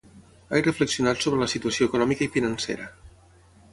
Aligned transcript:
He 0.51 0.61
reflexionat 0.69 1.21
sobre 1.25 1.41
la 1.43 1.49
situació 1.53 1.91
econòmica 1.91 2.27
i 2.29 2.33
financera. 2.39 2.89